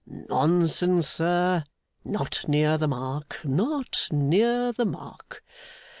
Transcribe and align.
'Nonsense, 0.07 1.07
sir. 1.07 1.63
Not 2.03 2.45
near 2.47 2.75
the 2.79 2.87
mark, 2.87 3.39
not 3.43 4.07
near 4.11 4.71
the 4.73 4.83
mark. 4.85 5.43